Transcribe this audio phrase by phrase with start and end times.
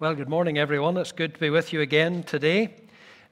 [0.00, 0.96] Well, good morning, everyone.
[0.96, 2.74] It's good to be with you again today.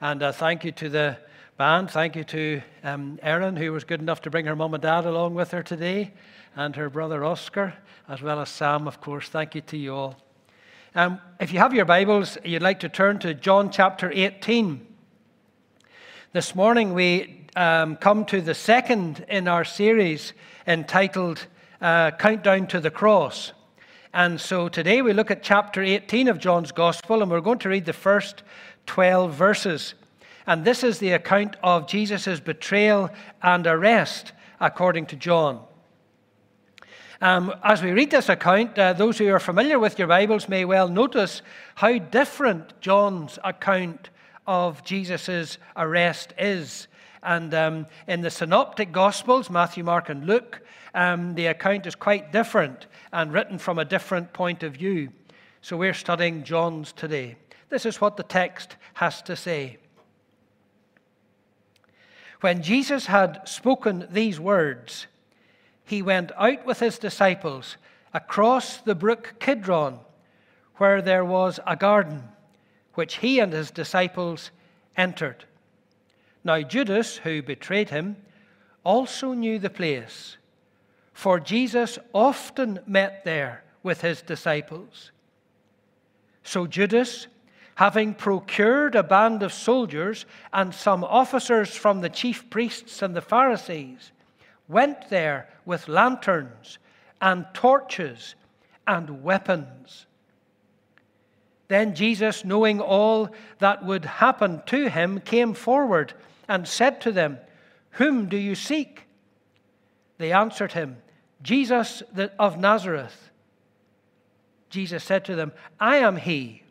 [0.03, 1.17] And uh, thank you to the
[1.57, 1.91] band.
[1.91, 5.07] Thank you to um, Erin, who was good enough to bring her mum and dad
[5.07, 6.13] along with her today,
[6.55, 7.73] and her brother Oscar,
[8.07, 9.31] as well as Sam, of course.
[9.31, 10.23] Thank you to you all.
[10.95, 14.87] Um, if you have your Bibles, you'd like to turn to John chapter 18.
[16.35, 20.35] This morning, we um, come to the second in our series
[20.67, 21.47] entitled
[21.81, 23.55] uh, Countdown to the Cross.
[24.15, 27.69] And so today we look at chapter 18 of John's Gospel, and we're going to
[27.69, 28.43] read the first
[28.87, 29.95] 12 verses.
[30.47, 33.11] And this is the account of Jesus' betrayal
[33.43, 35.61] and arrest, according to John.
[37.21, 40.65] Um, as we read this account, uh, those who are familiar with your Bibles may
[40.65, 41.43] well notice
[41.75, 44.09] how different John's account
[44.47, 46.89] of Jesus' arrest is.
[47.23, 50.63] And um, in the Synoptic Gospels, Matthew, Mark, and Luke,
[50.99, 55.11] um, the account is quite different and written from a different point of view.
[55.63, 57.37] So we're studying John's today.
[57.69, 59.77] This is what the text has to say.
[62.41, 65.07] When Jesus had spoken these words,
[65.85, 67.77] he went out with his disciples
[68.13, 70.01] across the brook Kidron,
[70.79, 72.25] where there was a garden,
[72.95, 74.51] which he and his disciples
[74.97, 75.45] entered.
[76.43, 78.17] Now, Judas, who betrayed him,
[78.83, 80.39] also knew the place
[81.19, 85.11] for Jesus often met there with his disciples.
[86.45, 87.27] So Judas,
[87.75, 93.21] having procured a band of soldiers and some officers from the chief priests and the
[93.21, 94.13] Pharisees,
[94.69, 96.79] went there with lanterns
[97.21, 98.37] and torches
[98.87, 100.07] and weapons.
[101.67, 106.15] Then Jesus, knowing all that would happen to him, came forward
[106.47, 107.39] and said to them,
[107.91, 109.03] Whom do you seek?
[110.19, 110.99] They answered him,
[111.43, 112.03] Jesus
[112.39, 113.31] of Nazareth.
[114.71, 116.63] Jesus said to them, I am he.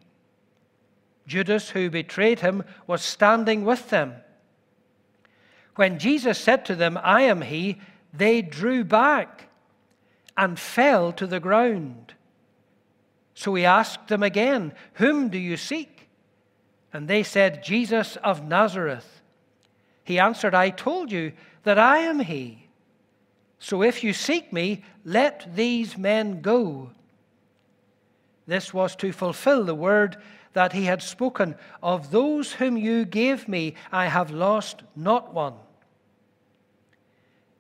[1.26, 4.16] Judas, who betrayed him, was standing with them.
[5.76, 7.80] When Jesus said to them, I am he,
[8.14, 9.50] they drew back
[10.36, 12.14] and fell to the ground.
[13.33, 16.08] So he asked them again, Whom do you seek?
[16.94, 19.22] And they said, Jesus of Nazareth.
[20.04, 21.33] He answered, I told you
[21.64, 22.67] that I am he.
[23.60, 26.92] So if you seek me, let these men go.
[28.45, 30.18] This was to fulfill the word
[30.54, 35.54] that he had spoken Of those whom you gave me, I have lost not one.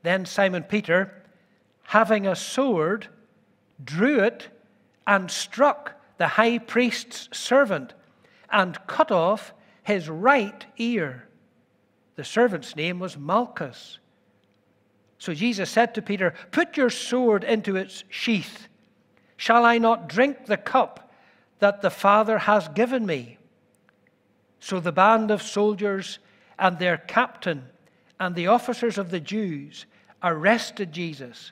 [0.03, 1.23] Then Simon Peter,
[1.83, 3.07] having a sword,
[3.83, 4.49] drew it
[5.05, 7.93] and struck the high priest's servant
[8.51, 9.53] and cut off
[9.83, 11.27] his right ear.
[12.15, 13.99] The servant's name was Malchus.
[15.19, 18.67] So Jesus said to Peter, Put your sword into its sheath.
[19.35, 21.11] Shall I not drink the cup
[21.59, 23.37] that the Father has given me?
[24.59, 26.19] So the band of soldiers
[26.57, 27.65] and their captain
[28.19, 29.85] and the officers of the Jews
[30.23, 31.51] arrested Jesus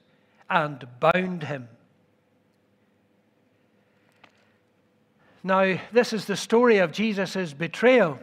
[0.49, 1.69] and bound him.
[5.43, 8.17] Now, this is the story of Jesus' betrayal.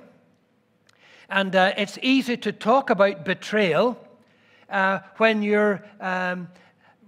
[1.29, 3.97] And uh, it's easy to talk about betrayal
[4.73, 6.49] uh, when you're um,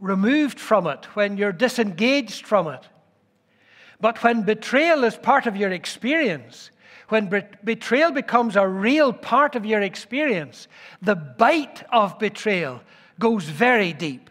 [0.00, 2.88] removed from it, when you're disengaged from it.
[4.00, 6.70] But when betrayal is part of your experience,
[7.08, 7.28] when
[7.64, 10.68] betrayal becomes a real part of your experience,
[11.02, 12.80] the bite of betrayal
[13.18, 14.30] goes very deep.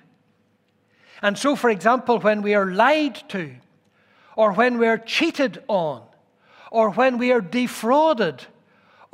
[1.22, 3.56] And so, for example, when we are lied to,
[4.36, 6.04] or when we're cheated on,
[6.72, 8.46] or when we are defrauded,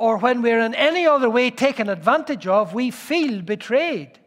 [0.00, 4.18] or when we're in any other way taken advantage of, we feel betrayed.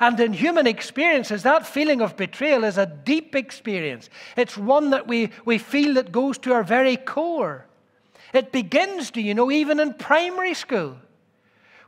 [0.00, 4.08] And in human experiences, that feeling of betrayal is a deep experience.
[4.34, 7.66] It's one that we, we feel that goes to our very core.
[8.32, 10.96] It begins, do you know, even in primary school,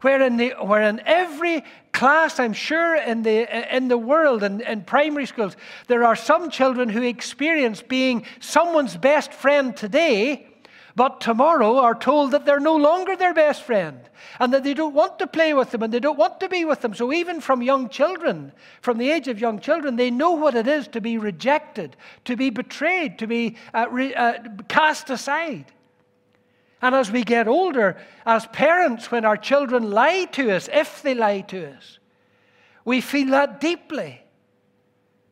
[0.02, 4.60] where in, the, where in every class, I'm sure, in the, in the world, in,
[4.60, 5.56] in primary schools,
[5.88, 10.48] there are some children who experience being someone's best friend today
[10.96, 14.00] but tomorrow are told that they're no longer their best friend
[14.40, 16.64] and that they don't want to play with them and they don't want to be
[16.64, 16.94] with them.
[16.94, 18.50] So, even from young children,
[18.80, 22.34] from the age of young children, they know what it is to be rejected, to
[22.34, 24.38] be betrayed, to be uh, re, uh,
[24.68, 25.66] cast aside.
[26.80, 31.14] And as we get older, as parents, when our children lie to us, if they
[31.14, 31.98] lie to us,
[32.86, 34.22] we feel that deeply.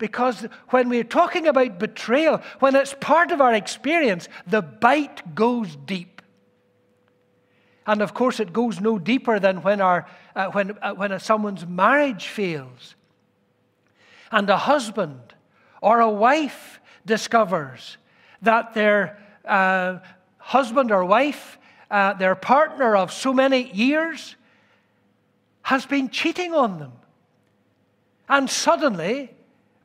[0.05, 5.77] Because when we're talking about betrayal, when it's part of our experience, the bite goes
[5.77, 6.21] deep.
[7.87, 10.07] And of course, it goes no deeper than when, our,
[10.37, 12.97] uh, when, uh, when a, someone's marriage fails.
[14.31, 15.33] And a husband
[15.81, 17.97] or a wife discovers
[18.43, 20.01] that their uh,
[20.37, 21.57] husband or wife,
[21.91, 24.37] uh, their partner of so many years,
[25.63, 26.93] has been cheating on them.
[28.29, 29.31] And suddenly,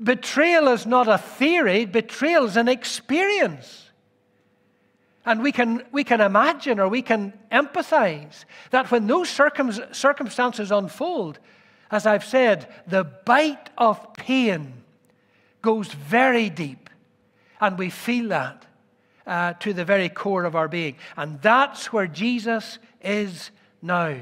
[0.01, 3.90] betrayal is not a theory, betrayal is an experience.
[5.25, 10.72] And we can, we can imagine or we can empathize that when those circum- circumstances
[10.72, 11.40] unfold,
[11.92, 14.84] as I've said, the bite of pain
[15.62, 16.90] goes very deep.
[17.60, 18.66] And we feel that
[19.28, 20.96] uh, to the very core of our being.
[21.18, 23.51] And that's where Jesus is
[23.81, 24.16] now.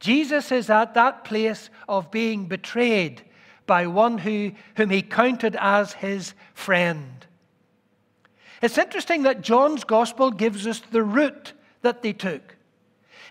[0.00, 3.22] Jesus is at that place of being betrayed
[3.66, 7.26] by one who, whom he counted as his friend.
[8.62, 11.52] It's interesting that John's gospel gives us the route
[11.82, 12.56] that they took.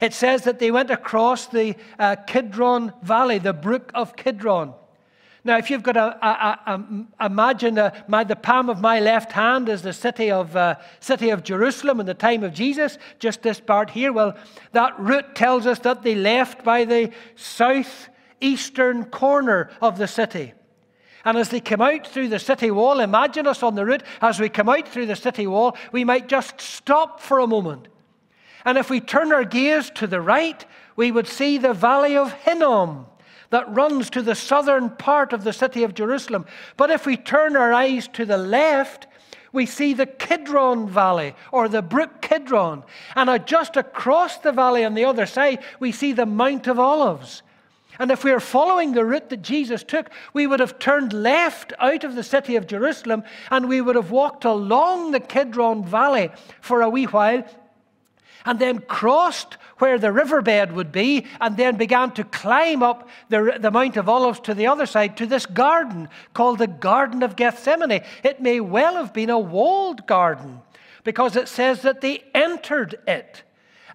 [0.02, 4.74] It says that they went across the uh, Kidron Valley, the brook of Kidron.
[5.46, 6.80] Now, if you've got a, a,
[7.24, 11.30] imagine uh, my, the palm of my left hand is the city of, uh, city
[11.30, 14.12] of Jerusalem in the time of Jesus, just this part here.
[14.12, 14.36] Well,
[14.72, 17.12] that route tells us that they left by the
[18.42, 20.54] southeastern corner of the city.
[21.24, 24.04] And as they come out through the city wall, imagine us on the route.
[24.22, 27.88] As we come out through the city wall, we might just stop for a moment.
[28.64, 30.64] And if we turn our gaze to the right,
[30.96, 33.08] we would see the valley of Hinnom
[33.50, 36.46] that runs to the southern part of the city of Jerusalem.
[36.78, 39.08] But if we turn our eyes to the left,
[39.52, 42.84] we see the Kidron Valley or the brook Kidron.
[43.16, 47.42] And just across the valley on the other side, we see the Mount of Olives.
[48.00, 51.74] And if we are following the route that Jesus took, we would have turned left
[51.80, 56.32] out of the city of Jerusalem and we would have walked along the Kidron Valley
[56.62, 57.44] for a wee while
[58.46, 63.58] and then crossed where the riverbed would be, and then began to climb up the,
[63.60, 67.36] the Mount of Olives to the other side to this garden called the Garden of
[67.36, 68.04] Gethsemane.
[68.24, 70.62] It may well have been a walled garden
[71.04, 73.44] because it says that they entered it.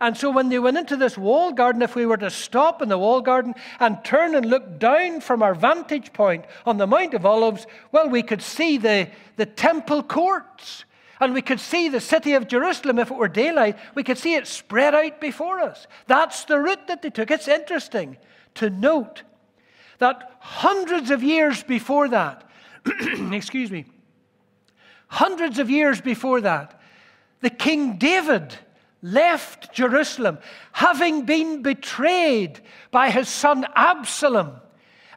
[0.01, 2.89] And so when they went into this walled garden, if we were to stop in
[2.89, 7.13] the walled garden and turn and look down from our vantage point on the Mount
[7.13, 10.85] of Olives, well, we could see the, the temple courts.
[11.21, 13.79] And we could see the city of Jerusalem if it were daylight.
[13.95, 15.87] We could see it spread out before us.
[16.07, 17.31] That's the route that they took.
[17.31, 18.17] It's interesting
[18.55, 19.23] to note
[19.99, 22.49] that hundreds of years before that,
[23.33, 23.85] excuse me,
[25.09, 26.81] hundreds of years before that,
[27.43, 28.57] the King David
[29.03, 30.39] left Jerusalem
[30.73, 32.61] having been betrayed
[32.91, 34.61] by his son Absalom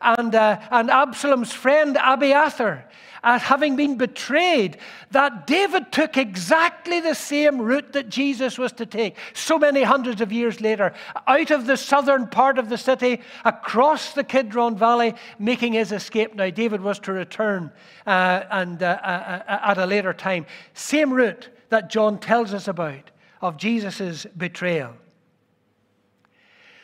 [0.02, 2.86] and, uh, and Absalom's friend Abiathar
[3.24, 4.78] at having been betrayed,
[5.12, 10.20] that David took exactly the same route that Jesus was to take so many hundreds
[10.20, 10.94] of years later,
[11.26, 16.36] out of the southern part of the city, across the Kidron Valley, making his escape.
[16.36, 17.72] Now, David was to return
[18.06, 20.46] uh, and, uh, uh, uh at a later time.
[20.74, 23.10] Same route that John tells us about
[23.44, 24.94] of Jesus' betrayal.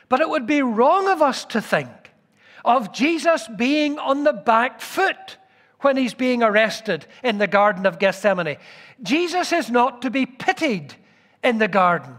[0.10, 1.90] But it would be wrong of us to think
[2.66, 5.38] of Jesus being on the back foot
[5.80, 8.58] when he's being arrested in the Garden of Gethsemane.
[9.02, 10.94] Jesus is not to be pitied
[11.42, 12.16] in the garden.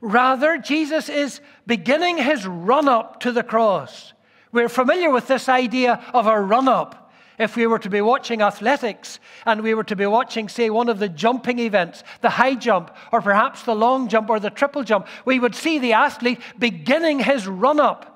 [0.00, 4.12] Rather, Jesus is beginning his run up to the cross.
[4.52, 7.03] We're familiar with this idea of a run up.
[7.38, 10.88] If we were to be watching athletics and we were to be watching, say, one
[10.88, 14.84] of the jumping events, the high jump, or perhaps the long jump or the triple
[14.84, 18.14] jump, we would see the athlete beginning his run up.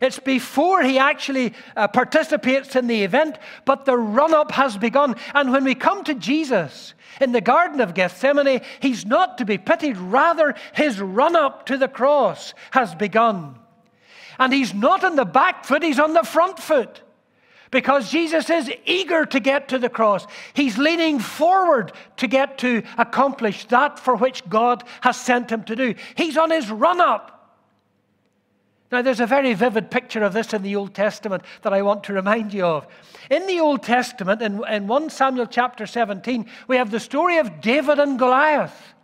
[0.00, 5.16] It's before he actually uh, participates in the event, but the run up has begun.
[5.34, 9.58] And when we come to Jesus in the Garden of Gethsemane, he's not to be
[9.58, 9.96] pitied.
[9.96, 13.58] Rather, his run up to the cross has begun.
[14.38, 17.02] And he's not on the back foot, he's on the front foot.
[17.70, 20.26] Because Jesus is eager to get to the cross.
[20.54, 25.76] He's leaning forward to get to accomplish that for which God has sent him to
[25.76, 25.94] do.
[26.16, 27.34] He's on his run up.
[28.90, 32.04] Now, there's a very vivid picture of this in the Old Testament that I want
[32.04, 32.86] to remind you of.
[33.30, 37.60] In the Old Testament, in, in 1 Samuel chapter 17, we have the story of
[37.60, 38.94] David and Goliath.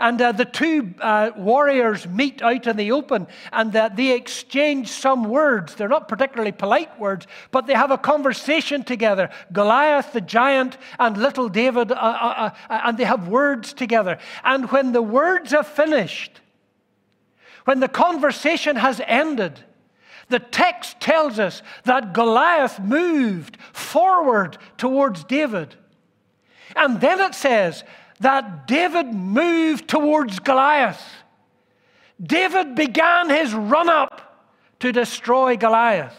[0.00, 4.88] And uh, the two uh, warriors meet out in the open and uh, they exchange
[4.88, 5.74] some words.
[5.74, 9.28] They're not particularly polite words, but they have a conversation together.
[9.52, 14.18] Goliath, the giant, and little David, uh, uh, uh, and they have words together.
[14.42, 16.40] And when the words are finished,
[17.66, 19.60] when the conversation has ended,
[20.30, 25.74] the text tells us that Goliath moved forward towards David.
[26.74, 27.84] And then it says
[28.20, 31.02] that David moved towards Goliath.
[32.22, 34.46] David began his run up
[34.80, 36.16] to destroy Goliath.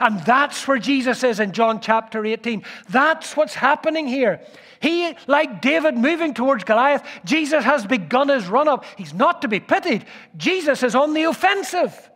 [0.00, 2.64] And that's where Jesus is in John chapter 18.
[2.88, 4.40] That's what's happening here.
[4.80, 8.84] He, like David moving towards Goliath, Jesus has begun his run up.
[8.96, 10.04] He's not to be pitied.
[10.36, 12.10] Jesus is on the offensive.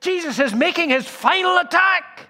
[0.00, 2.28] Jesus is making his final attack.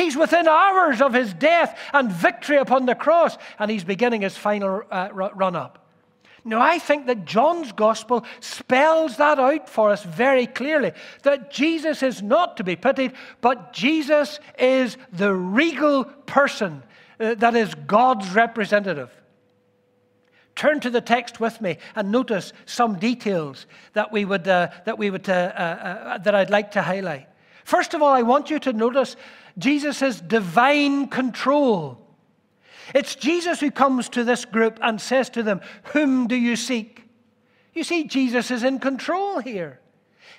[0.00, 4.34] He's within hours of his death and victory upon the cross, and he's beginning his
[4.34, 5.86] final uh, run up.
[6.42, 10.92] Now, I think that John's gospel spells that out for us very clearly
[11.22, 16.82] that Jesus is not to be pitied, but Jesus is the regal person
[17.18, 19.10] uh, that is God's representative.
[20.56, 24.96] Turn to the text with me and notice some details that we would, uh, that,
[24.96, 27.26] we would uh, uh, uh that I'd like to highlight.
[27.64, 29.14] First of all, I want you to notice
[29.58, 31.98] Jesus' divine control.
[32.94, 35.60] It's Jesus who comes to this group and says to them,
[35.92, 37.04] Whom do you seek?
[37.72, 39.80] You see, Jesus is in control here.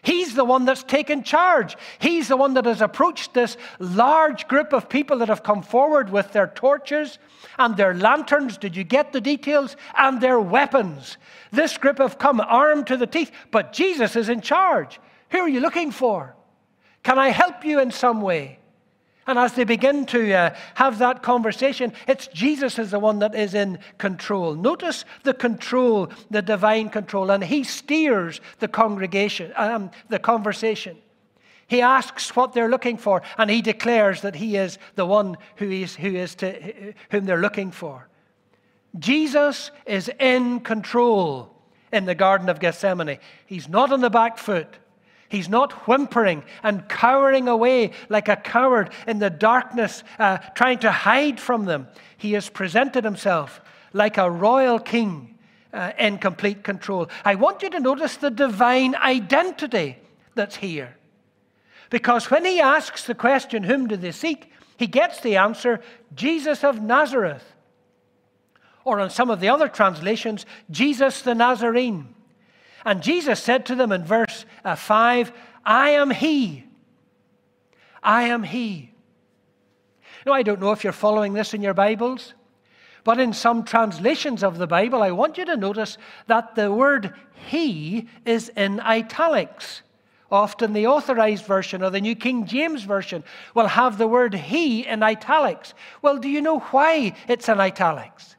[0.03, 1.77] He's the one that's taken charge.
[2.00, 6.10] He's the one that has approached this large group of people that have come forward
[6.10, 7.20] with their torches
[7.60, 8.58] and their lanterns.
[8.58, 9.75] Did you get the details?
[9.96, 11.18] And their weapons.
[11.51, 15.00] This group have come armed to the teeth, but Jesus is in charge.
[15.30, 16.36] Who are you looking for?
[17.03, 18.58] Can I help you in some way?
[19.28, 23.36] And as they begin to uh, have that conversation, it's Jesus is the one that
[23.36, 24.56] is in control.
[24.56, 30.98] Notice the control, the divine control, and he steers the congregation, um, the conversation.
[31.68, 35.70] He asks what they're looking for, and he declares that he is the one who
[35.70, 38.10] is, who is to, whom they're looking for.
[39.00, 41.56] Jesus is in control
[41.94, 43.20] in the Garden of Gethsemane.
[43.46, 44.78] He's not on the back foot.
[45.32, 50.92] He's not whimpering and cowering away like a coward in the darkness, uh, trying to
[50.92, 51.88] hide from them.
[52.18, 53.62] He has presented himself
[53.94, 55.38] like a royal king
[55.72, 57.10] uh, in complete control.
[57.24, 59.98] I want you to notice the divine identity
[60.36, 60.98] that's here.
[61.90, 64.52] Because when he asks the question, Whom do they seek?
[64.78, 65.80] he gets the answer,
[66.14, 67.54] Jesus of Nazareth.
[68.84, 72.16] Or on some of the other translations, Jesus the Nazarene.
[72.86, 75.32] And Jesus said to them in verse uh, 5,
[75.66, 76.66] I am He.
[78.02, 78.92] I am He.
[80.26, 82.34] Now, I don't know if you're following this in your Bibles,
[83.04, 85.98] but in some translations of the Bible, I want you to notice
[86.28, 87.14] that the word
[87.50, 89.82] He is in italics.
[90.32, 93.24] Often the authorized version or the New King James Version
[93.54, 95.74] will have the word He in italics.
[96.02, 98.38] Well, do you know why it's in italics?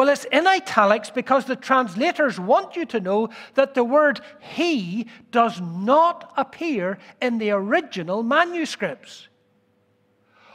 [0.00, 5.08] Well, it's in italics because the translators want you to know that the word he
[5.30, 9.28] does not appear in the original manuscripts.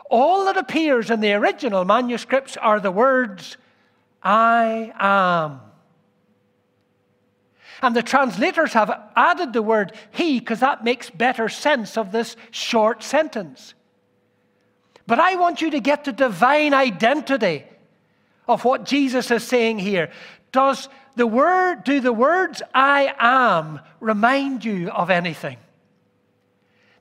[0.10, 3.58] All that appears in the original manuscripts are the words,
[4.24, 5.62] I am.
[7.84, 12.36] And the translators have added the word he because that makes better sense of this
[12.50, 13.76] short sentence.
[15.06, 17.66] But I want you to get the divine identity
[18.48, 20.12] of what Jesus is saying here.
[20.52, 25.58] Does the word, do the words I am remind you of anything?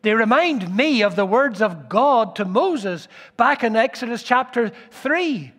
[0.02, 5.50] They remind me of the words of God to Moses back in Exodus chapter 3,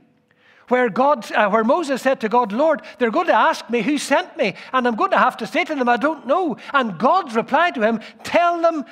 [0.67, 3.97] where, God, uh, where Moses said to God, Lord, they're going to ask me who
[3.97, 6.57] sent me, and I'm going to have to say to them, I don't know.
[6.73, 8.85] And God's reply to him, Tell them,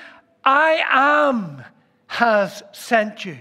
[0.43, 1.63] I am
[2.07, 3.37] has sent you.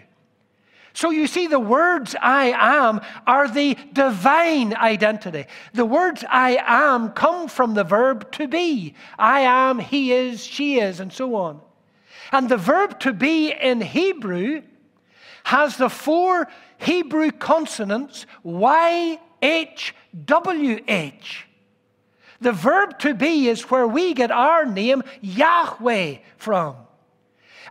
[0.94, 5.46] So you see, the words I am are the divine identity.
[5.72, 8.94] The words I am come from the verb to be.
[9.18, 11.60] I am, he is, she is, and so on.
[12.30, 14.62] And the verb to be in Hebrew
[15.44, 19.94] has the four Hebrew consonants Y, H,
[20.24, 21.46] W, H.
[22.40, 26.76] The verb to be is where we get our name Yahweh from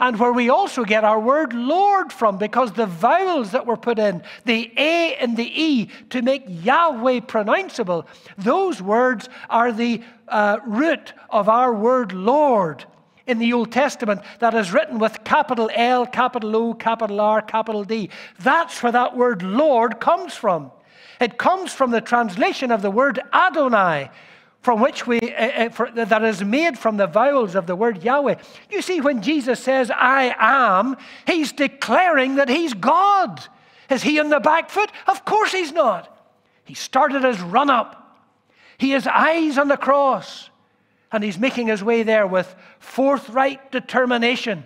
[0.01, 3.99] and where we also get our word Lord from, because the vowels that were put
[3.99, 10.57] in, the A and the E, to make Yahweh pronounceable, those words are the uh,
[10.65, 12.83] root of our word Lord
[13.27, 17.83] in the Old Testament that is written with capital L, capital O, capital R, capital
[17.83, 18.09] D.
[18.39, 20.71] That's where that word Lord comes from.
[21.19, 24.09] It comes from the translation of the word Adonai,
[24.61, 28.35] from which we, uh, for, that is made from the vowels of the word Yahweh.
[28.69, 33.43] You see, when Jesus says, I am, he's declaring that he's God.
[33.89, 34.91] Is he on the back foot?
[35.07, 36.15] Of course he's not.
[36.63, 37.97] He started his run up.
[38.77, 40.49] He has eyes on the cross,
[41.11, 44.65] and he's making his way there with forthright determination.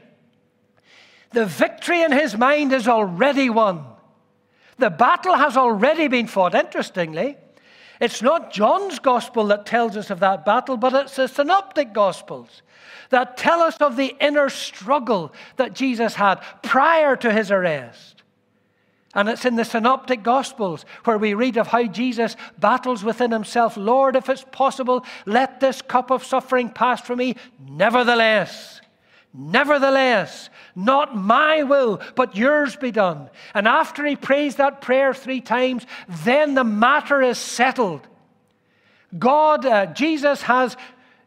[1.31, 3.85] The victory in his mind is already won.
[4.77, 6.53] The battle has already been fought.
[6.53, 7.37] Interestingly,
[7.99, 12.61] It's not John's gospel that tells us of that battle, but it's the synoptic gospels
[13.09, 18.23] that tell us of the inner struggle that Jesus had prior to his arrest.
[19.13, 23.77] And it's in the synoptic gospels where we read of how Jesus battles within himself
[23.77, 27.37] Lord, if it's possible, let this cup of suffering pass from me.
[27.65, 28.81] Nevertheless,
[29.37, 33.29] nevertheless, not my will, but yours be done.
[33.53, 38.07] And after he prays that prayer three times, then the matter is settled.
[39.17, 40.75] God, uh, Jesus has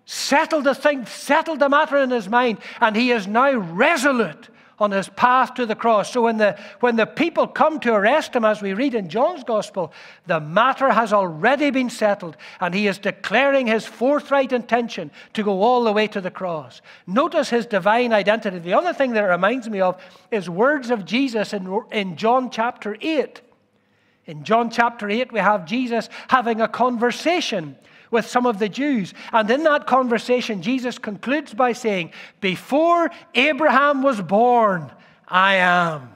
[0.04, 4.48] settled the thing, settled the matter in his mind, and he is now resolute
[4.80, 6.12] on his path to the cross.
[6.12, 9.44] So when the, when the people come to arrest him, as we read in John's
[9.44, 9.92] gospel,
[10.26, 15.62] the matter has already been settled, and he is declaring his forthright intention to go
[15.62, 16.80] all the way to the cross.
[17.06, 18.58] Notice his divine identity.
[18.58, 22.50] The other thing that it reminds me of is words of Jesus in, in John
[22.50, 23.40] chapter 8.
[24.26, 27.76] In John chapter 8, we have Jesus having a conversation
[28.10, 29.14] with some of the Jews.
[29.32, 34.90] And in that conversation, Jesus concludes by saying, Before Abraham was born,
[35.26, 36.14] I am.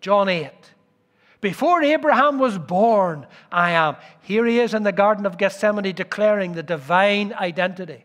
[0.00, 0.50] John 8.
[1.40, 3.96] Before Abraham was born, I am.
[4.22, 8.04] Here he is in the Garden of Gethsemane declaring the divine identity.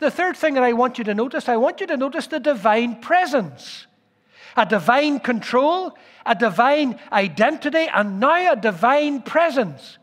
[0.00, 2.40] The third thing that I want you to notice, I want you to notice the
[2.40, 3.86] divine presence.
[4.56, 9.98] A divine control, a divine identity, and now a divine presence.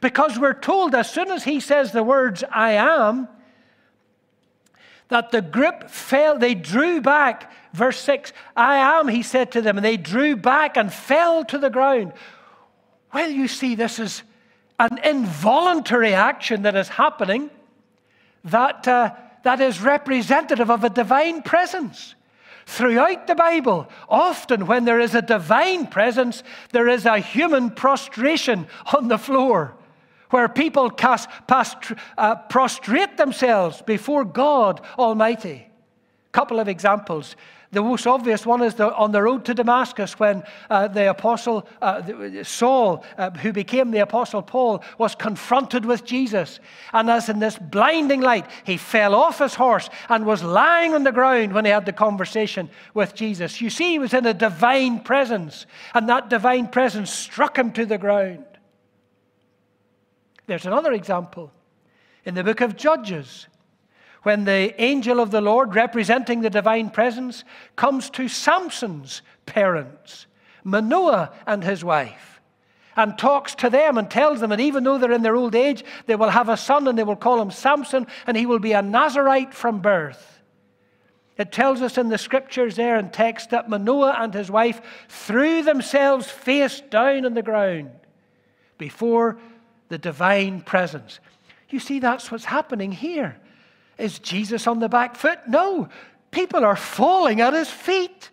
[0.00, 3.28] Because we're told as soon as he says the words, I am,
[5.08, 7.52] that the group fell, they drew back.
[7.72, 11.58] Verse 6 I am, he said to them, and they drew back and fell to
[11.58, 12.12] the ground.
[13.12, 14.22] Well, you see, this is
[14.78, 17.50] an involuntary action that is happening
[18.44, 22.14] that, uh, that is representative of a divine presence.
[22.66, 26.42] Throughout the Bible, often when there is a divine presence,
[26.72, 29.74] there is a human prostration on the floor
[30.30, 35.66] where people cast, uh, prostrate themselves before God Almighty.
[36.28, 37.36] A Couple of examples.
[37.70, 41.68] The most obvious one is the, on the road to Damascus when uh, the apostle
[41.82, 42.02] uh,
[42.42, 46.60] Saul, uh, who became the apostle Paul, was confronted with Jesus.
[46.94, 51.04] And as in this blinding light, he fell off his horse and was lying on
[51.04, 53.60] the ground when he had the conversation with Jesus.
[53.60, 57.84] You see, he was in a divine presence, and that divine presence struck him to
[57.84, 58.44] the ground.
[60.48, 61.52] There's another example
[62.24, 63.46] in the book of Judges
[64.22, 67.44] when the angel of the Lord, representing the divine presence,
[67.76, 70.26] comes to Samson's parents,
[70.64, 72.40] Manoah and his wife,
[72.96, 75.84] and talks to them and tells them that even though they're in their old age,
[76.06, 78.72] they will have a son and they will call him Samson, and he will be
[78.72, 80.40] a Nazarite from birth.
[81.36, 85.62] It tells us in the scriptures there in text that Manoah and his wife threw
[85.62, 87.90] themselves face down on the ground
[88.78, 89.38] before
[89.88, 91.20] the divine presence.
[91.70, 93.36] You see, that's what's happening here.
[93.98, 95.40] Is Jesus on the back foot?
[95.48, 95.88] No.
[96.30, 98.30] People are falling at his feet.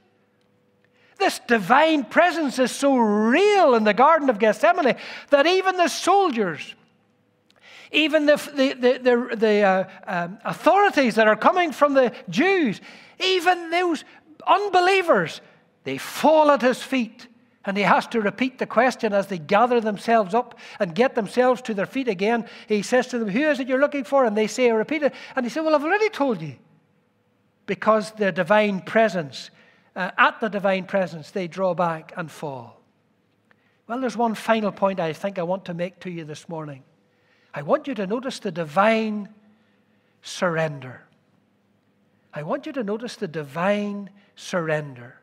[1.18, 4.98] This divine presence is so real in the Garden of Gethsemane
[5.30, 6.76] that even the soldiers,
[7.92, 12.82] even the, the, the, the, uh, um, authorities that are coming from the Jews,
[13.20, 14.04] even those
[14.46, 15.40] unbelievers,
[15.86, 17.28] they fall at his feet
[17.66, 21.62] and he has to repeat the question as they gather themselves up and get themselves
[21.64, 22.48] to their feet again.
[22.68, 24.26] He says to them, Who is it you're looking for?
[24.26, 25.14] And they say, Repeat it.
[25.36, 26.56] And he said, Well, I've already told you.
[27.66, 29.50] Because the divine presence,
[29.96, 32.82] uh, at the divine presence, they draw back and fall.
[33.88, 36.84] Well, there's one final point I think I want to make to you this morning.
[37.54, 39.30] I want you to notice the divine
[40.22, 41.02] surrender.
[42.34, 45.16] I want you to notice the divine surrender.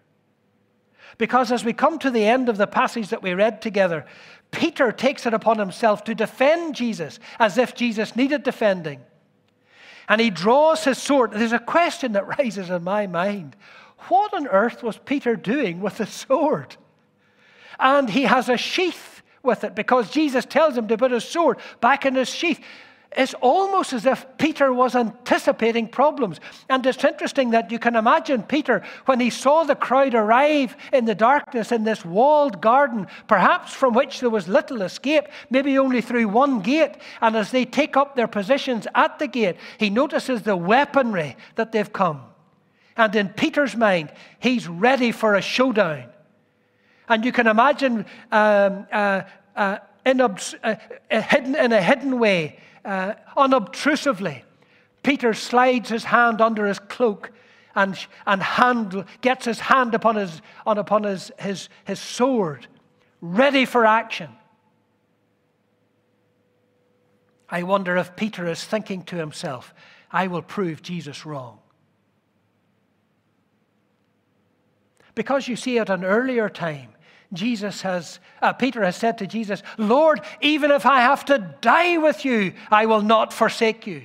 [1.18, 4.06] Because as we come to the end of the passage that we read together,
[4.50, 9.00] Peter takes it upon himself to defend Jesus as if Jesus needed defending.
[10.08, 11.32] And he draws his sword.
[11.32, 13.56] There's a question that rises in my mind
[14.08, 16.76] What on earth was Peter doing with the sword?
[17.78, 21.58] And he has a sheath with it because Jesus tells him to put his sword
[21.80, 22.60] back in his sheath.
[23.16, 26.40] It's almost as if Peter was anticipating problems.
[26.68, 31.04] And it's interesting that you can imagine Peter, when he saw the crowd arrive in
[31.04, 36.00] the darkness in this walled garden, perhaps from which there was little escape, maybe only
[36.00, 36.96] through one gate.
[37.20, 41.72] And as they take up their positions at the gate, he notices the weaponry that
[41.72, 42.22] they've come.
[42.96, 46.04] And in Peter's mind, he's ready for a showdown.
[47.08, 49.22] And you can imagine um, uh,
[49.56, 50.74] uh, in obs- uh,
[51.10, 54.44] hidden, in a hidden way, uh, unobtrusively,
[55.02, 57.32] Peter slides his hand under his cloak
[57.74, 62.66] and, and hand, gets his hand upon, his, on, upon his, his, his sword,
[63.20, 64.30] ready for action.
[67.48, 69.74] I wonder if Peter is thinking to himself,
[70.10, 71.58] I will prove Jesus wrong.
[75.14, 76.91] Because you see, at an earlier time,
[77.32, 81.96] Jesus has, uh, Peter has said to Jesus, Lord, even if I have to die
[81.96, 84.02] with you, I will not forsake you.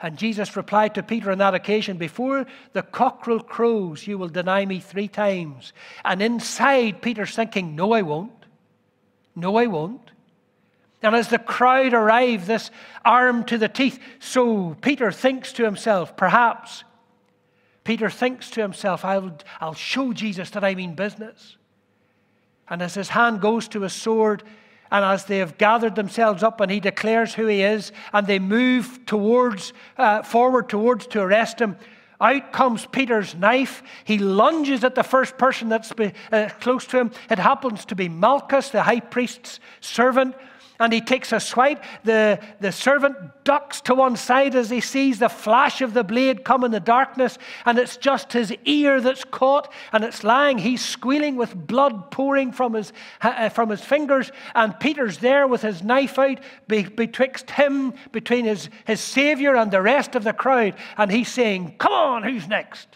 [0.00, 4.64] And Jesus replied to Peter on that occasion, Before the cockerel crows, you will deny
[4.64, 5.72] me three times.
[6.04, 8.32] And inside, Peter's thinking, No, I won't.
[9.36, 10.10] No, I won't.
[11.02, 12.70] And as the crowd arrive, this
[13.04, 16.84] armed to the teeth, so Peter thinks to himself, perhaps,
[17.84, 21.56] Peter thinks to himself, I'll, I'll show Jesus that I mean business.
[22.70, 24.42] And as his hand goes to his sword,
[24.92, 28.38] and as they have gathered themselves up and he declares who he is, and they
[28.38, 31.76] move towards, uh, forward towards to arrest him,
[32.20, 33.82] out comes Peter's knife.
[34.04, 37.10] He lunges at the first person that's be, uh, close to him.
[37.30, 40.34] It happens to be Malchus, the high priest's servant
[40.80, 41.84] and he takes a swipe.
[42.02, 46.42] The, the servant ducks to one side as he sees the flash of the blade
[46.42, 50.58] come in the darkness, and it's just his ear that's caught, and it's lying.
[50.58, 55.62] He's squealing with blood pouring from his, uh, from his fingers, and Peter's there with
[55.62, 60.32] his knife out be, betwixt him, between his, his Savior and the rest of the
[60.32, 62.88] crowd, and he's saying, Come on, who's next?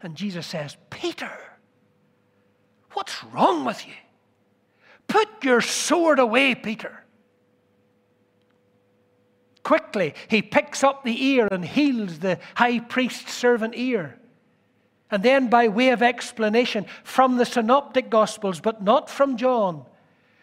[0.00, 1.53] And Jesus says, Peter.
[2.94, 3.92] What's wrong with you?
[5.06, 7.04] Put your sword away, Peter.
[9.62, 14.18] Quickly, he picks up the ear and heals the high priest's servant ear.
[15.10, 19.84] And then, by way of explanation, from the synoptic gospels, but not from John,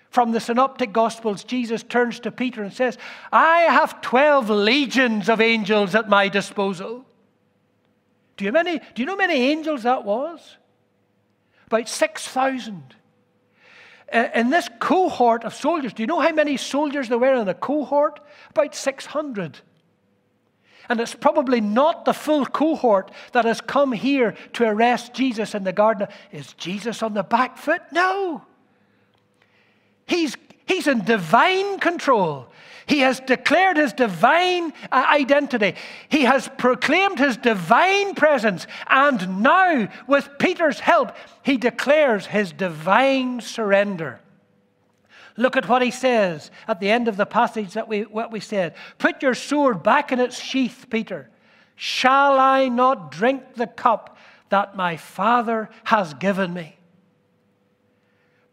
[0.09, 2.97] from the synoptic gospels, Jesus turns to Peter and says,
[3.31, 7.05] I have 12 legions of angels at my disposal.
[8.37, 10.57] Do you, many, do you know many angels that was?
[11.71, 12.95] About 6,000.
[14.11, 17.47] Uh, in this cohort of soldiers, do you know how many soldiers there were in
[17.47, 18.19] a cohort?
[18.49, 19.59] About 600.
[20.89, 25.63] And it's probably not the full cohort that has come here to arrest Jesus in
[25.63, 26.09] the garden.
[26.33, 27.81] Is Jesus on the back foot?
[27.93, 28.43] No.
[30.05, 30.35] He's,
[30.71, 32.47] he's in divine control.
[32.85, 35.75] He has declared his divine uh, identity.
[36.09, 38.67] He has proclaimed his divine presence.
[38.87, 44.19] And now, with Peter's help, he declares his divine surrender.
[45.37, 48.39] Look at what he says at the end of the passage that we, what we
[48.39, 48.75] said.
[48.97, 51.29] Put your sword back in its sheath, Peter.
[51.75, 54.17] Shall I not drink the cup
[54.49, 56.77] that my Father has given me?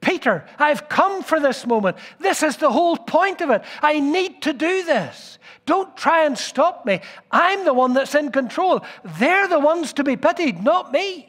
[0.09, 1.99] Peter, I've come for this moment.
[2.19, 3.63] This is the whole point of it.
[3.83, 5.39] I need to do this.
[5.67, 7.01] Don't try and stop me.
[7.31, 8.81] I'm the one that's in control.
[9.19, 11.29] They're the ones to be pitied, not me.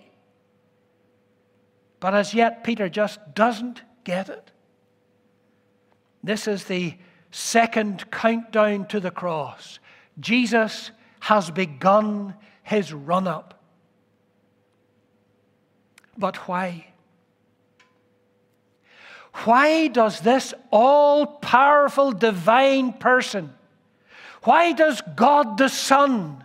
[1.99, 4.49] But as yet, Peter just doesn't get it.
[6.23, 6.95] This is the
[7.31, 9.79] second countdown to the cross.
[10.21, 13.61] Jesus has begun his run up.
[16.17, 16.88] But why?
[19.45, 23.53] Why does this all powerful divine person,
[24.43, 26.43] why does God the Son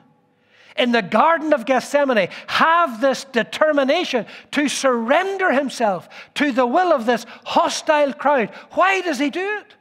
[0.76, 7.06] in the Garden of Gethsemane have this determination to surrender himself to the will of
[7.06, 8.50] this hostile crowd?
[8.72, 9.74] Why does he do it?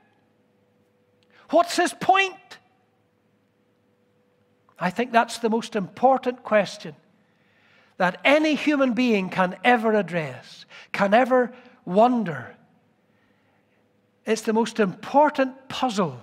[1.50, 2.36] What's his point?
[4.80, 6.96] I think that's the most important question
[7.98, 11.54] that any human being can ever address, can ever
[11.86, 12.56] wonder
[14.26, 16.20] it's the most important puzzle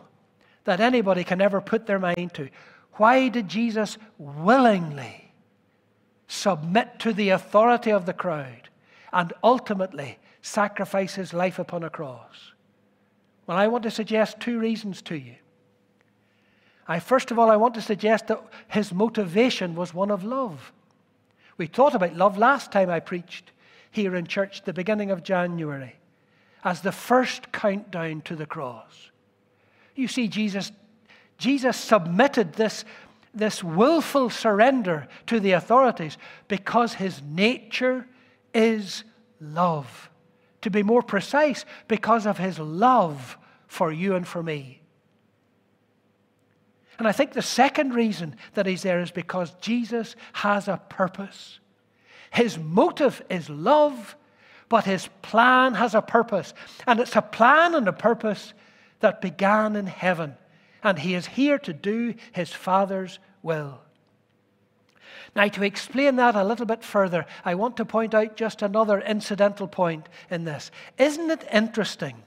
[0.64, 2.48] that anybody can ever put their mind to.
[2.94, 5.32] Why did Jesus willingly
[6.28, 8.68] submit to the authority of the crowd
[9.12, 12.52] and ultimately sacrifice his life upon a cross?
[13.46, 15.36] Well, I want to suggest two reasons to you.
[16.86, 20.72] I, first of all, I want to suggest that his motivation was one of love.
[21.56, 23.52] We thought about love last time I preached
[23.90, 25.99] here in church, the beginning of January
[26.64, 29.10] as the first countdown to the cross.
[29.94, 30.72] You see, Jesus,
[31.38, 32.84] Jesus submitted this,
[33.34, 36.18] this willful surrender to the authorities
[36.48, 38.06] because his nature
[38.54, 39.04] is
[39.40, 40.10] love.
[40.62, 44.80] To be more precise, because of his love for you and for me.
[46.98, 51.58] And I think the second reason that he's there is because Jesus has a purpose.
[52.30, 54.16] His motive is love,
[54.70, 56.54] but his plan has a purpose.
[56.86, 58.54] And it's a plan and a purpose
[59.00, 60.36] that began in heaven.
[60.82, 63.80] And he is here to do his Father's will.
[65.34, 69.00] Now, to explain that a little bit further, I want to point out just another
[69.00, 70.70] incidental point in this.
[70.98, 72.22] Isn't it interesting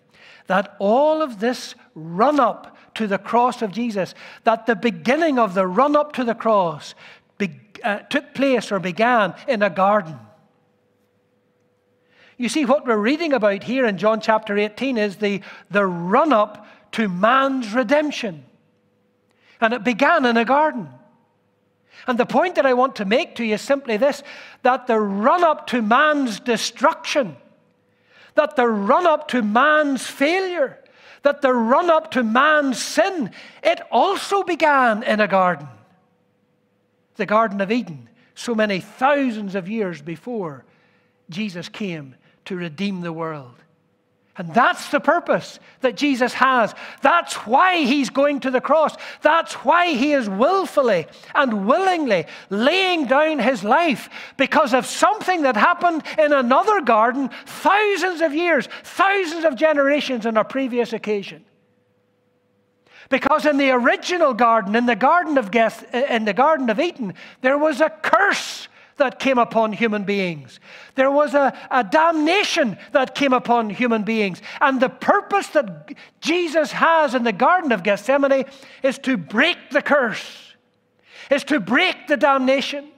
[0.48, 5.54] that all of this run up to the cross of Jesus, that the beginning of
[5.54, 6.94] the run up to the cross
[7.38, 10.20] be, uh, took place or began in a garden?
[12.44, 15.40] You see, what we're reading about here in John chapter 18 is the,
[15.72, 18.44] the run up to man's redemption.
[19.62, 20.90] And it began in a garden.
[22.06, 24.24] And the point that I want to make to you is simply this
[24.62, 27.38] that the run up to man's destruction,
[28.36, 30.84] that the run up to man's failure,
[31.22, 33.32] that the run up to man's sin,
[33.64, 35.70] it also began in a garden.
[37.16, 40.66] The Garden of Eden, so many thousands of years before
[41.30, 43.56] Jesus came to redeem the world.
[44.36, 46.74] And that's the purpose that Jesus has.
[47.04, 48.96] That's why he's going to the cross.
[49.22, 55.56] That's why he is willfully and willingly laying down his life because of something that
[55.56, 61.46] happened in another garden thousands of years, thousands of generations on a previous occasion.
[63.10, 67.14] Because in the original garden, in the Garden of Geth, in the Garden of Eden,
[67.42, 70.60] there was a curse that came upon human beings.
[70.96, 74.42] There was a, a, damnation that came upon human beings.
[74.62, 78.46] And the purpose that Jesus has in the Garden of Gethsemane
[78.84, 80.54] is to break the curse,
[81.32, 82.90] is to break the damnation.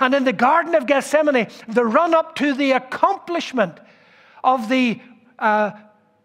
[0.00, 3.78] And in the Garden of Gethsemane, the run up to the accomplishment
[4.44, 5.00] of the
[5.38, 5.72] uh,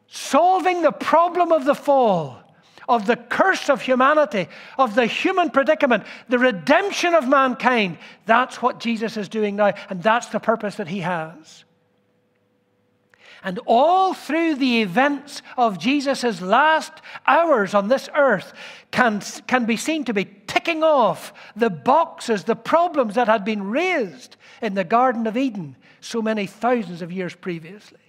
[0.07, 2.42] solving the problem of the fall
[2.87, 7.97] of the curse of humanity, of the human predicament, the redemption of mankind.
[8.25, 11.65] That's what Jesus is doing now, and that's the purpose that he has.
[13.43, 16.93] And all through the events of Jesus' last
[17.27, 18.53] hours on this earth
[18.91, 23.69] can, can be seen to be ticking off the boxes, the problems that had been
[23.69, 27.99] raised in the Garden of Eden so many thousands of years previously.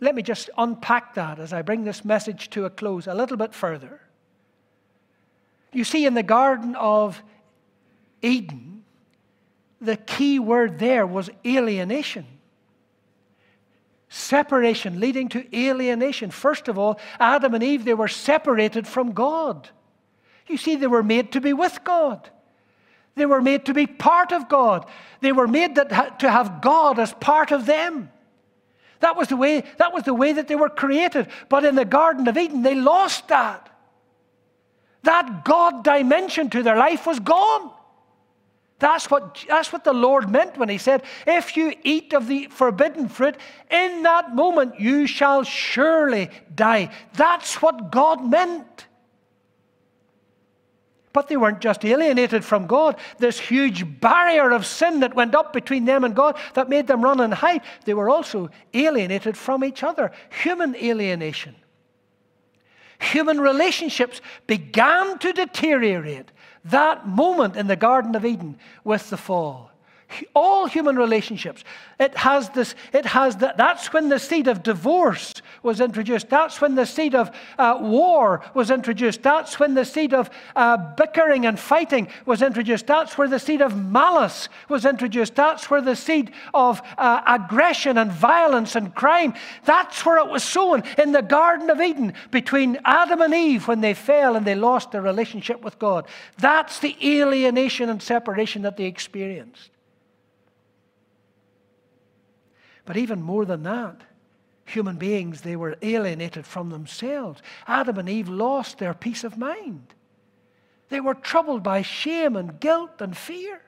[0.00, 3.36] Let me just unpack that as I bring this message to a close a little
[3.36, 4.00] bit further.
[5.72, 7.22] You see, in the Garden of
[8.22, 8.84] Eden,
[9.80, 12.26] the key word there was alienation.
[14.08, 16.30] Separation leading to alienation.
[16.30, 19.68] First of all, Adam and Eve, they were separated from God.
[20.46, 22.30] You see, they were made to be with God.
[23.16, 24.86] They were made to be part of God.
[25.20, 28.10] They were made that, to have God as part of them.
[29.00, 31.28] That was the way, that was the way that they were created.
[31.48, 33.68] But in the Garden of Eden, they lost that.
[35.02, 37.70] That God dimension to their life was gone.
[38.78, 42.48] That's what, that's what the Lord meant when He said, If you eat of the
[42.48, 43.36] forbidden fruit,
[43.70, 46.90] in that moment you shall surely die.
[47.14, 48.85] That's what God meant.
[51.16, 52.96] But they weren't just alienated from God.
[53.16, 57.00] This huge barrier of sin that went up between them and God that made them
[57.00, 57.62] run and hide.
[57.86, 60.12] They were also alienated from each other.
[60.42, 61.56] Human alienation.
[62.98, 66.32] Human relationships began to deteriorate
[66.66, 69.65] that moment in the Garden of Eden with the fall
[70.34, 71.64] all human relationships.
[71.98, 76.28] It has this, it has that, that's when the seed of divorce was introduced.
[76.28, 79.22] That's when the seed of uh, war was introduced.
[79.22, 82.86] That's when the seed of uh, bickering and fighting was introduced.
[82.86, 85.34] That's where the seed of malice was introduced.
[85.34, 90.42] That's where the seed of uh, aggression and violence and crime, that's where it was
[90.42, 94.54] sown in the Garden of Eden between Adam and Eve when they fell and they
[94.54, 96.06] lost their relationship with God.
[96.38, 99.70] That's the alienation and separation that they experienced.
[102.86, 104.00] But even more than that,
[104.64, 107.42] human beings, they were alienated from themselves.
[107.66, 109.94] Adam and Eve lost their peace of mind.
[110.88, 113.60] They were troubled by shame and guilt and fear.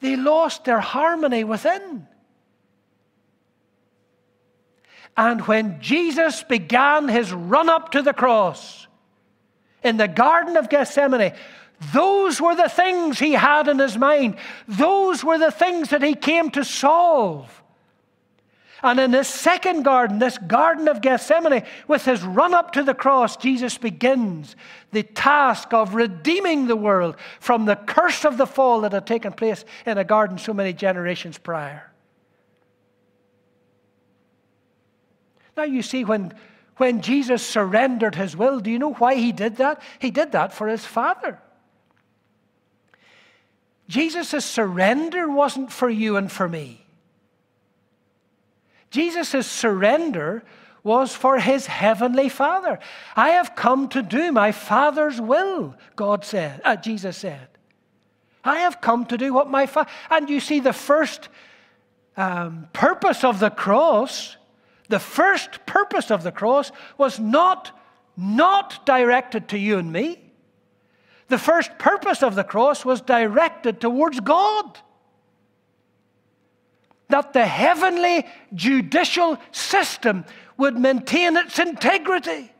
[0.00, 2.06] They lost their harmony within.
[5.16, 8.88] And when Jesus began his run up to the cross
[9.84, 11.32] in the Garden of Gethsemane,
[11.92, 14.36] those were the things he had in his mind.
[14.66, 17.62] Those were the things that he came to solve.
[18.84, 22.92] And in this second garden, this Garden of Gethsemane, with his run up to the
[22.92, 24.56] cross, Jesus begins
[24.92, 29.32] the task of redeeming the world from the curse of the fall that had taken
[29.32, 31.90] place in a garden so many generations prior.
[35.56, 36.34] Now, you see, when,
[36.76, 39.80] when Jesus surrendered his will, do you know why he did that?
[39.98, 41.40] He did that for his Father.
[43.88, 46.83] Jesus' surrender wasn't for you and for me.
[48.94, 50.44] Jesus' surrender
[50.84, 52.78] was for his heavenly Father.
[53.16, 57.48] I have come to do my Father's will, God said, uh, Jesus said.
[58.44, 59.90] I have come to do what my Father.
[60.10, 61.28] And you see, the first
[62.16, 64.36] um, purpose of the cross,
[64.88, 67.76] the first purpose of the cross was not,
[68.16, 70.20] not directed to you and me.
[71.26, 74.78] The first purpose of the cross was directed towards God.
[77.14, 80.24] That the heavenly judicial system
[80.56, 82.50] would maintain its integrity.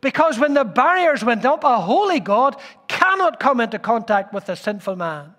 [0.00, 2.56] Because when the barriers went up, a holy God
[2.88, 5.34] cannot come into contact with a sinful man.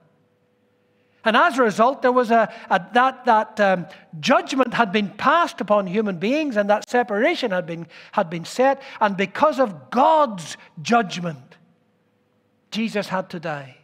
[1.25, 3.87] And as a result, there was a, a that, that um,
[4.19, 8.79] judgment had been passed upon human beings and that separation had been, had been set.
[9.01, 11.57] And because of God's judgment,
[12.69, 13.77] Jesus had to die.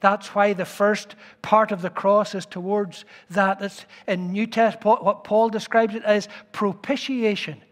[0.00, 3.62] That's why the first part of the cross is towards that.
[3.62, 7.62] It's in New Testament, what Paul describes it as propitiation.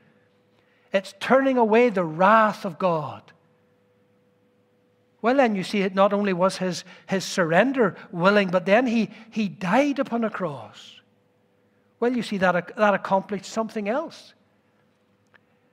[0.93, 3.23] It's turning away the wrath of God.
[5.21, 9.11] Well, then you see, it not only was his, his surrender willing, but then he,
[9.31, 11.01] he died upon a cross.
[11.99, 14.35] Well, you see, that, that accomplished something else.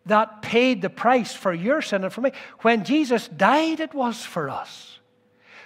[0.06, 2.32] That paid the price for your sin and for me.
[2.62, 5.01] When Jesus died, it was for us.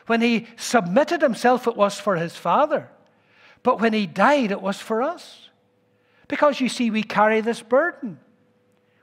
[0.07, 2.89] When he submitted himself, it was for his Father.
[3.63, 5.49] But when he died, it was for us.
[6.27, 8.19] Because you see, we carry this burden.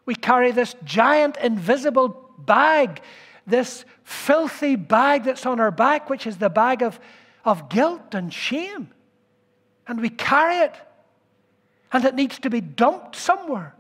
[0.07, 3.01] We carry this giant invisible bag
[3.47, 6.99] this filthy bag that's on our back, which is the bag of,
[7.45, 8.91] of guilt and shame.
[9.87, 10.75] And we carry it.
[11.93, 13.75] And it needs to be dumped somewhere.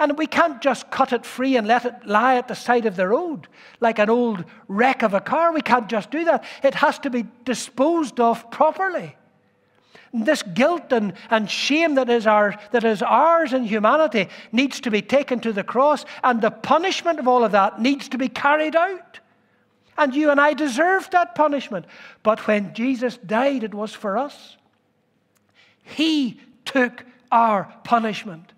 [0.00, 2.96] And we can't just cut it free and let it lie at the side of
[2.96, 3.46] the road
[3.80, 5.52] like an old wreck of a car.
[5.52, 6.42] We can't just do that.
[6.64, 9.14] It has to be disposed of properly.
[10.14, 14.90] This guilt and, and shame that is, our, that is ours in humanity needs to
[14.90, 18.28] be taken to the cross, and the punishment of all of that needs to be
[18.28, 19.20] carried out.
[19.98, 21.84] And you and I deserve that punishment.
[22.22, 24.56] But when Jesus died, it was for us.
[25.82, 28.52] He took our punishment.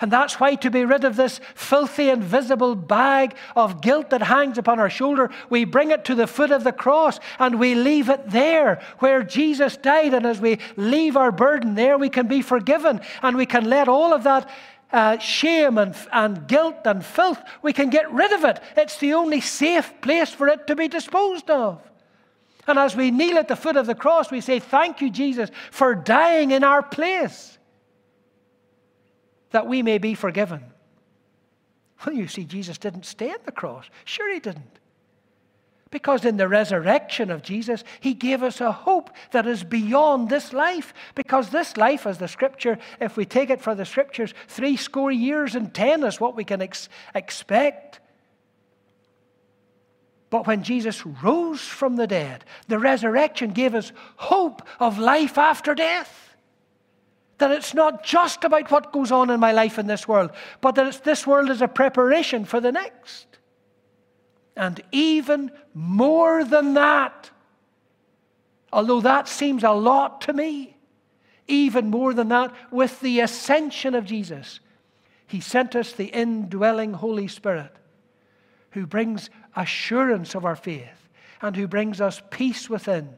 [0.00, 4.58] And that's why, to be rid of this filthy, invisible bag of guilt that hangs
[4.58, 8.08] upon our shoulder, we bring it to the foot of the cross and we leave
[8.08, 10.12] it there where Jesus died.
[10.12, 13.88] And as we leave our burden there, we can be forgiven and we can let
[13.88, 14.50] all of that
[14.92, 18.60] uh, shame and, and guilt and filth, we can get rid of it.
[18.76, 21.82] It's the only safe place for it to be disposed of.
[22.66, 25.50] And as we kneel at the foot of the cross, we say, Thank you, Jesus,
[25.70, 27.58] for dying in our place
[29.50, 30.62] that we may be forgiven.
[32.04, 33.86] Well, you see, Jesus didn't stay at the cross.
[34.04, 34.78] Sure, he didn't.
[35.90, 40.52] Because in the resurrection of Jesus, he gave us a hope that is beyond this
[40.52, 40.92] life.
[41.14, 45.12] Because this life, as the scripture, if we take it for the scriptures, three score
[45.12, 48.00] years and ten is what we can ex- expect.
[50.30, 55.76] But when Jesus rose from the dead, the resurrection gave us hope of life after
[55.76, 56.23] death.
[57.44, 60.30] That it's not just about what goes on in my life in this world,
[60.62, 63.26] but that this world is a preparation for the next.
[64.56, 67.28] And even more than that,
[68.72, 70.78] although that seems a lot to me,
[71.46, 74.60] even more than that, with the ascension of Jesus,
[75.26, 77.76] He sent us the indwelling Holy Spirit
[78.70, 81.10] who brings assurance of our faith
[81.42, 83.10] and who brings us peace within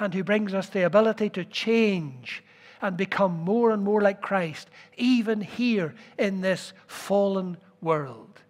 [0.00, 2.42] and who brings us the ability to change
[2.80, 8.40] and become more and more like Christ, even here in this fallen world.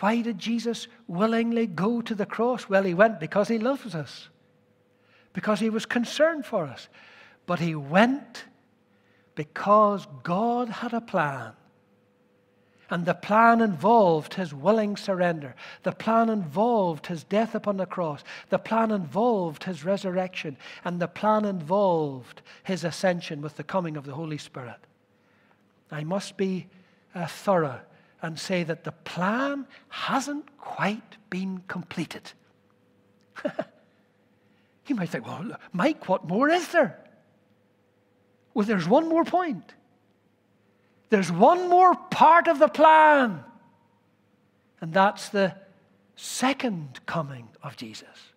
[0.00, 2.68] Why did Jesus willingly go to the cross?
[2.68, 4.28] Well, he went because he loves us,
[5.32, 6.88] because he was concerned for us.
[7.46, 8.44] But he went
[9.34, 11.52] because God had a plan.
[12.90, 15.54] And the plan involved his willing surrender.
[15.82, 18.24] The plan involved his death upon the cross.
[18.48, 20.56] The plan involved his resurrection.
[20.84, 24.78] And the plan involved his ascension with the coming of the Holy Spirit.
[25.90, 26.66] I must be
[27.14, 27.80] uh, thorough
[28.22, 32.32] and say that the plan hasn't quite been completed.
[34.86, 36.98] you might think, well, Mike, what more is there?
[38.54, 39.74] Well, there's one more point.
[41.10, 43.42] There's one more part of the plan,
[44.80, 45.54] and that's the
[46.16, 48.28] second coming of Jesus.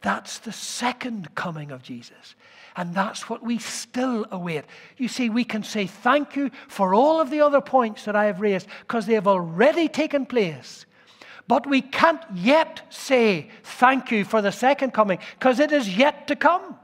[0.00, 2.36] That's the second coming of Jesus.
[2.76, 4.64] And that's what we still await.
[4.96, 8.26] You see, we can say thank you for all of the other points that I
[8.26, 10.86] have raised because they have already taken place.
[11.48, 16.28] But we can't yet say thank you for the second coming because it is yet
[16.28, 16.78] to come.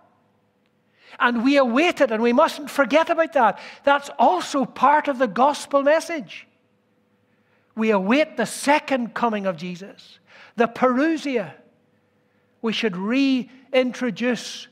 [1.19, 3.59] And we await it, and we mustn't forget about that.
[3.85, 6.47] That's also part of the gospel message.
[7.75, 10.19] We await the second coming of Jesus,
[10.57, 11.53] the parousia.
[12.63, 14.69] We should reintroduce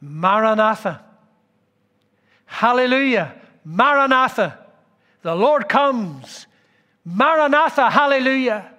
[0.00, 1.04] Maranatha.
[2.46, 3.34] Hallelujah.
[3.64, 4.58] Maranatha.
[5.22, 6.46] The Lord comes.
[7.04, 7.90] Maranatha.
[7.90, 8.72] Hallelujah.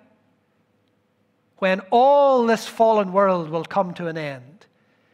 [1.58, 4.59] When all this fallen world will come to an end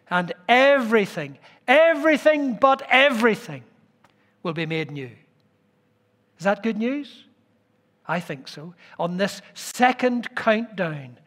[0.09, 1.37] and everything,
[1.67, 3.63] everything but everything
[4.43, 5.11] will be made new.
[6.37, 7.25] Is that good news?
[8.07, 8.75] I think so.
[8.99, 11.17] On this second countdown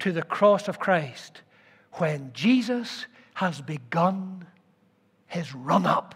[0.00, 1.42] to the cross of Christ,
[1.92, 4.46] when Jesus has begun
[5.28, 6.14] his run up.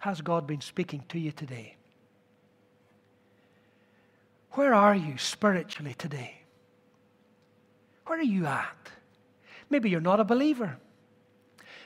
[0.00, 1.76] Has God been speaking to you today?
[4.52, 6.43] Where are you spiritually today?
[8.06, 8.90] Where are you at?
[9.70, 10.78] Maybe you're not a believer.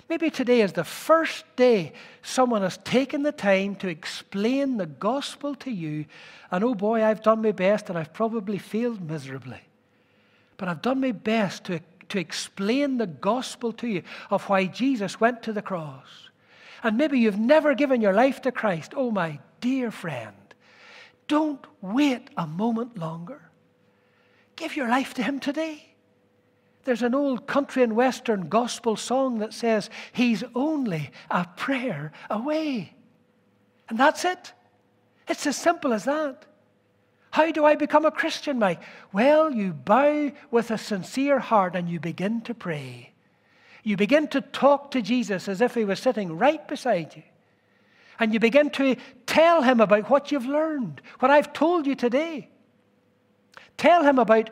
[0.08, 1.92] Maybe today is the first day
[2.22, 6.06] someone has taken the time to explain the gospel to you.
[6.50, 9.60] And oh boy, I've done my best and I've probably failed miserably.
[10.56, 15.20] But I've done my best to, to explain the gospel to you of why Jesus
[15.20, 16.30] went to the cross.
[16.82, 18.94] And maybe you've never given your life to Christ.
[18.96, 20.34] Oh, my dear friend,
[21.26, 23.42] don't wait a moment longer.
[24.56, 25.87] Give your life to Him today.
[26.88, 32.94] There's an old country and western gospel song that says, He's only a prayer away.
[33.90, 34.54] And that's it.
[35.28, 36.46] It's as simple as that.
[37.30, 38.80] How do I become a Christian, Mike?
[39.12, 43.12] Well, you bow with a sincere heart and you begin to pray.
[43.82, 47.22] You begin to talk to Jesus as if he was sitting right beside you.
[48.18, 52.48] And you begin to tell him about what you've learned, what I've told you today.
[53.76, 54.48] Tell him about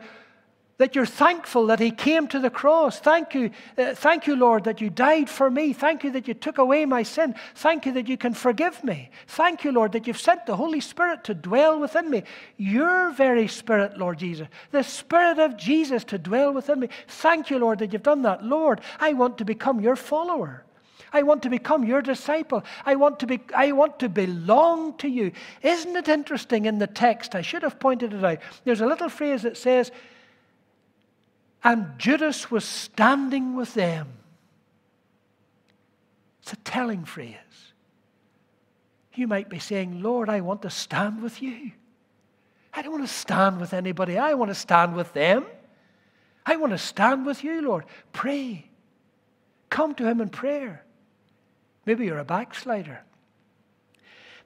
[0.77, 2.99] that you're thankful that he came to the cross.
[2.99, 5.73] Thank you, uh, thank you, Lord, that you died for me.
[5.73, 7.35] Thank you that you took away my sin.
[7.55, 9.09] Thank you that you can forgive me.
[9.27, 12.23] Thank you, Lord, that you've sent the Holy Spirit to dwell within me.
[12.57, 16.89] Your very Spirit, Lord Jesus, the Spirit of Jesus to dwell within me.
[17.07, 18.43] Thank you, Lord, that you've done that.
[18.43, 20.63] Lord, I want to become your follower.
[21.13, 22.63] I want to become your disciple.
[22.85, 25.31] I want to be I want to belong to you.
[25.61, 27.33] Isn't it interesting in the text?
[27.33, 28.39] I should have pointed it out.
[28.65, 29.91] There's a little phrase that says,
[31.63, 34.07] and Judas was standing with them.
[36.41, 37.35] It's a telling phrase.
[39.15, 41.71] You might be saying, Lord, I want to stand with you.
[42.73, 44.17] I don't want to stand with anybody.
[44.17, 45.45] I want to stand with them.
[46.45, 47.85] I want to stand with you, Lord.
[48.13, 48.69] Pray.
[49.69, 50.85] Come to Him in prayer.
[51.85, 53.01] Maybe you're a backslider.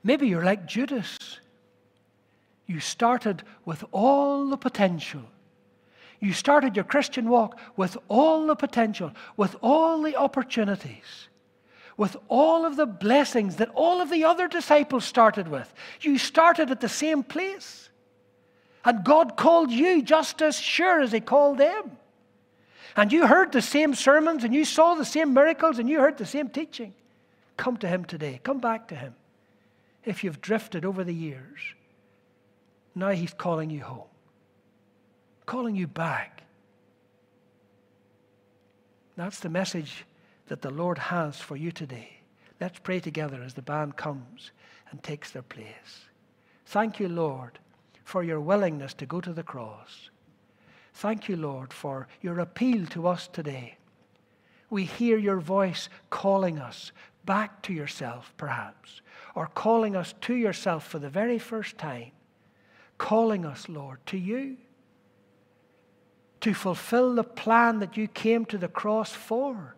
[0.04, 1.40] Maybe you're like Judas.
[2.66, 5.24] You started with all the potential
[6.22, 11.28] you started your Christian walk with all the potential, with all the opportunities,
[11.98, 15.74] with all of the blessings that all of the other disciples started with.
[16.00, 17.90] You started at the same place.
[18.86, 21.98] And God called you just as sure as He called them.
[22.96, 26.18] And you heard the same sermons and you saw the same miracles and you heard
[26.18, 26.94] the same teaching.
[27.58, 28.40] Come to Him today.
[28.44, 29.16] Come back to Him.
[30.06, 31.60] If you've drifted over the years,
[32.94, 34.11] now He's calling you home
[35.52, 36.44] calling you back.
[39.18, 40.06] That's the message
[40.48, 42.22] that the Lord has for you today.
[42.62, 44.52] Let's pray together as the band comes
[44.90, 46.06] and takes their place.
[46.68, 47.60] Thank you, Lord,
[48.06, 50.10] for your willingness to go to the cross.
[50.94, 53.76] Thank you, Lord, for your appeal to us today.
[54.70, 56.94] We hear your voice calling us
[57.26, 59.02] back to yourself, perhaps,
[59.36, 62.12] or calling us to yourself for the very first time.
[62.98, 64.56] Calling us, Lord, to you
[66.42, 69.76] to fulfill the plan that you came to the cross for.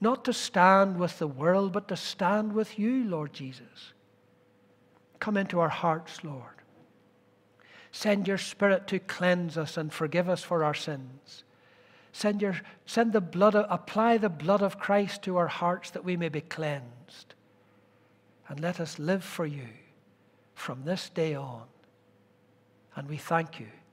[0.00, 3.94] Not to stand with the world, but to stand with you, Lord Jesus.
[5.18, 6.42] Come into our hearts, Lord.
[7.90, 11.44] Send your Spirit to cleanse us and forgive us for our sins.
[12.12, 16.16] Send, your, send the blood, apply the blood of Christ to our hearts that we
[16.16, 17.34] may be cleansed.
[18.48, 19.68] And let us live for you
[20.54, 21.64] from this day on.
[22.94, 23.68] And we thank you